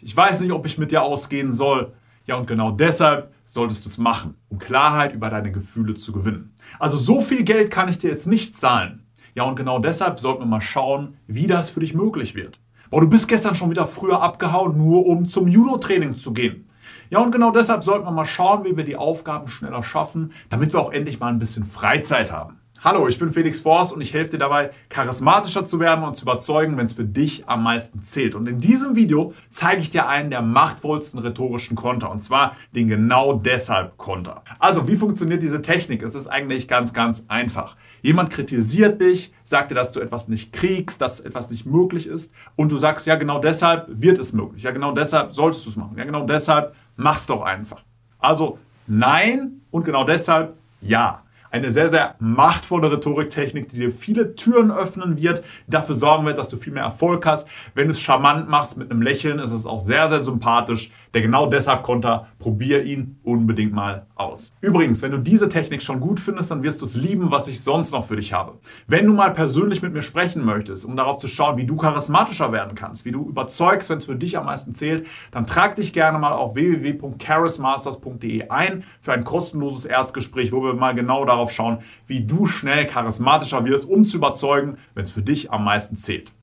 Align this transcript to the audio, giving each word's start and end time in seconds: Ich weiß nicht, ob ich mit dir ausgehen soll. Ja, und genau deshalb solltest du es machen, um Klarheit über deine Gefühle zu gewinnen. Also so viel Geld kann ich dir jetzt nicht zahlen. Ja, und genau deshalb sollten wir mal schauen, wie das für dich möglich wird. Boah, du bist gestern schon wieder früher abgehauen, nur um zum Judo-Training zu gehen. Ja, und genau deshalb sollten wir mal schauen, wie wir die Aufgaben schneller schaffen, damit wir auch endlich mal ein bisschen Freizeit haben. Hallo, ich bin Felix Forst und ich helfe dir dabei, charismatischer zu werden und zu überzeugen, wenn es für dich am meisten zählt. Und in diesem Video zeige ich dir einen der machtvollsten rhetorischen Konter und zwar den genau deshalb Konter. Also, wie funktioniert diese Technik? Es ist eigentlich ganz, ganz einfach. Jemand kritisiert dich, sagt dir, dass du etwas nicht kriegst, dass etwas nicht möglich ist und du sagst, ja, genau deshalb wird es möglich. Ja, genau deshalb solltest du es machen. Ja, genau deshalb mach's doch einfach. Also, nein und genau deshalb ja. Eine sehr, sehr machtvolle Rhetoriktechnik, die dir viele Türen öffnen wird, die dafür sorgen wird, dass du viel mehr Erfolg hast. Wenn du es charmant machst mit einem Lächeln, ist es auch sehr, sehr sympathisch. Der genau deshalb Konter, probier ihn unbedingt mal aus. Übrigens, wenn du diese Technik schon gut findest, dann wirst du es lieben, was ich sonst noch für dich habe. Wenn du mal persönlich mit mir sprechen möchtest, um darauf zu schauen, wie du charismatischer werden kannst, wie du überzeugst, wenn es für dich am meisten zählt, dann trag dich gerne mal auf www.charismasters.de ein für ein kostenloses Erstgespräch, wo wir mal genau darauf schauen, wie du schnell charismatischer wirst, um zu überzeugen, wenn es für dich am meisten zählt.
Ich 0.00 0.16
weiß 0.16 0.40
nicht, 0.40 0.52
ob 0.52 0.64
ich 0.64 0.78
mit 0.78 0.92
dir 0.92 1.02
ausgehen 1.02 1.50
soll. 1.50 1.92
Ja, 2.24 2.36
und 2.36 2.46
genau 2.46 2.70
deshalb 2.70 3.32
solltest 3.46 3.84
du 3.84 3.88
es 3.88 3.98
machen, 3.98 4.34
um 4.48 4.60
Klarheit 4.60 5.12
über 5.12 5.28
deine 5.28 5.50
Gefühle 5.50 5.94
zu 5.94 6.12
gewinnen. 6.12 6.54
Also 6.78 6.96
so 6.96 7.20
viel 7.20 7.42
Geld 7.42 7.72
kann 7.72 7.88
ich 7.88 7.98
dir 7.98 8.08
jetzt 8.08 8.28
nicht 8.28 8.54
zahlen. 8.54 9.04
Ja, 9.34 9.42
und 9.42 9.56
genau 9.56 9.80
deshalb 9.80 10.20
sollten 10.20 10.42
wir 10.42 10.46
mal 10.46 10.60
schauen, 10.60 11.16
wie 11.26 11.48
das 11.48 11.70
für 11.70 11.80
dich 11.80 11.94
möglich 11.94 12.36
wird. 12.36 12.60
Boah, 12.90 13.00
du 13.00 13.08
bist 13.08 13.26
gestern 13.26 13.56
schon 13.56 13.70
wieder 13.70 13.88
früher 13.88 14.22
abgehauen, 14.22 14.76
nur 14.76 15.04
um 15.04 15.26
zum 15.26 15.48
Judo-Training 15.48 16.16
zu 16.16 16.32
gehen. 16.32 16.70
Ja, 17.10 17.18
und 17.18 17.32
genau 17.32 17.50
deshalb 17.50 17.82
sollten 17.82 18.06
wir 18.06 18.12
mal 18.12 18.24
schauen, 18.24 18.64
wie 18.64 18.76
wir 18.76 18.84
die 18.84 18.96
Aufgaben 18.96 19.48
schneller 19.48 19.82
schaffen, 19.82 20.30
damit 20.48 20.72
wir 20.72 20.80
auch 20.80 20.92
endlich 20.92 21.18
mal 21.18 21.28
ein 21.28 21.40
bisschen 21.40 21.64
Freizeit 21.64 22.30
haben. 22.30 22.60
Hallo, 22.80 23.08
ich 23.08 23.18
bin 23.18 23.32
Felix 23.32 23.58
Forst 23.58 23.92
und 23.92 24.00
ich 24.02 24.14
helfe 24.14 24.30
dir 24.30 24.38
dabei, 24.38 24.70
charismatischer 24.88 25.64
zu 25.64 25.80
werden 25.80 26.04
und 26.04 26.14
zu 26.14 26.22
überzeugen, 26.22 26.76
wenn 26.76 26.84
es 26.84 26.92
für 26.92 27.04
dich 27.04 27.48
am 27.48 27.64
meisten 27.64 28.04
zählt. 28.04 28.36
Und 28.36 28.46
in 28.46 28.60
diesem 28.60 28.94
Video 28.94 29.34
zeige 29.48 29.80
ich 29.80 29.90
dir 29.90 30.06
einen 30.06 30.30
der 30.30 30.42
machtvollsten 30.42 31.18
rhetorischen 31.18 31.76
Konter 31.76 32.08
und 32.08 32.22
zwar 32.22 32.54
den 32.76 32.86
genau 32.86 33.32
deshalb 33.32 33.96
Konter. 33.96 34.44
Also, 34.60 34.86
wie 34.86 34.94
funktioniert 34.94 35.42
diese 35.42 35.60
Technik? 35.60 36.04
Es 36.04 36.14
ist 36.14 36.28
eigentlich 36.28 36.68
ganz, 36.68 36.92
ganz 36.92 37.24
einfach. 37.26 37.74
Jemand 38.00 38.30
kritisiert 38.30 39.00
dich, 39.00 39.32
sagt 39.42 39.72
dir, 39.72 39.74
dass 39.74 39.90
du 39.90 39.98
etwas 39.98 40.28
nicht 40.28 40.52
kriegst, 40.52 41.00
dass 41.00 41.18
etwas 41.18 41.50
nicht 41.50 41.66
möglich 41.66 42.06
ist 42.06 42.32
und 42.54 42.70
du 42.70 42.78
sagst, 42.78 43.08
ja, 43.08 43.16
genau 43.16 43.40
deshalb 43.40 43.88
wird 43.88 44.20
es 44.20 44.32
möglich. 44.32 44.62
Ja, 44.62 44.70
genau 44.70 44.92
deshalb 44.92 45.32
solltest 45.32 45.66
du 45.66 45.70
es 45.70 45.76
machen. 45.76 45.98
Ja, 45.98 46.04
genau 46.04 46.26
deshalb 46.26 46.76
mach's 46.94 47.26
doch 47.26 47.42
einfach. 47.42 47.82
Also, 48.20 48.60
nein 48.86 49.62
und 49.72 49.84
genau 49.84 50.04
deshalb 50.04 50.54
ja. 50.80 51.24
Eine 51.50 51.72
sehr, 51.72 51.88
sehr 51.88 52.14
machtvolle 52.18 52.92
Rhetoriktechnik, 52.92 53.68
die 53.68 53.76
dir 53.76 53.90
viele 53.90 54.34
Türen 54.34 54.70
öffnen 54.70 55.16
wird, 55.16 55.42
die 55.66 55.70
dafür 55.70 55.94
sorgen 55.94 56.26
wird, 56.26 56.38
dass 56.38 56.48
du 56.48 56.56
viel 56.56 56.72
mehr 56.72 56.82
Erfolg 56.82 57.24
hast. 57.26 57.46
Wenn 57.74 57.86
du 57.86 57.92
es 57.92 58.00
charmant 58.00 58.48
machst 58.48 58.76
mit 58.76 58.90
einem 58.90 59.02
Lächeln, 59.02 59.38
ist 59.38 59.52
es 59.52 59.66
auch 59.66 59.80
sehr, 59.80 60.08
sehr 60.08 60.20
sympathisch. 60.20 60.90
Der 61.14 61.22
genau 61.22 61.46
deshalb 61.46 61.84
Konter, 61.84 62.26
probier 62.38 62.84
ihn 62.84 63.18
unbedingt 63.22 63.72
mal 63.72 64.06
aus. 64.14 64.52
Übrigens, 64.60 65.00
wenn 65.00 65.12
du 65.12 65.18
diese 65.18 65.48
Technik 65.48 65.82
schon 65.82 66.00
gut 66.00 66.20
findest, 66.20 66.50
dann 66.50 66.62
wirst 66.62 66.82
du 66.82 66.84
es 66.84 66.94
lieben, 66.94 67.30
was 67.30 67.48
ich 67.48 67.62
sonst 67.62 67.92
noch 67.92 68.06
für 68.06 68.16
dich 68.16 68.34
habe. 68.34 68.58
Wenn 68.86 69.06
du 69.06 69.14
mal 69.14 69.32
persönlich 69.32 69.80
mit 69.80 69.94
mir 69.94 70.02
sprechen 70.02 70.44
möchtest, 70.44 70.84
um 70.84 70.96
darauf 70.96 71.16
zu 71.18 71.28
schauen, 71.28 71.56
wie 71.56 71.64
du 71.64 71.76
charismatischer 71.76 72.52
werden 72.52 72.74
kannst, 72.74 73.06
wie 73.06 73.12
du 73.12 73.26
überzeugst, 73.26 73.88
wenn 73.88 73.96
es 73.96 74.04
für 74.04 74.16
dich 74.16 74.36
am 74.36 74.44
meisten 74.44 74.74
zählt, 74.74 75.06
dann 75.30 75.46
trag 75.46 75.76
dich 75.76 75.94
gerne 75.94 76.18
mal 76.18 76.32
auf 76.32 76.54
www.charismasters.de 76.54 78.48
ein 78.50 78.84
für 79.00 79.12
ein 79.12 79.24
kostenloses 79.24 79.86
Erstgespräch, 79.86 80.52
wo 80.52 80.62
wir 80.62 80.74
mal 80.74 80.94
genau 80.94 81.24
darauf 81.24 81.37
schauen, 81.46 81.78
wie 82.06 82.26
du 82.26 82.46
schnell 82.46 82.86
charismatischer 82.86 83.64
wirst, 83.64 83.88
um 83.88 84.04
zu 84.04 84.16
überzeugen, 84.16 84.78
wenn 84.94 85.04
es 85.04 85.10
für 85.10 85.22
dich 85.22 85.50
am 85.50 85.64
meisten 85.64 85.96
zählt. 85.96 86.32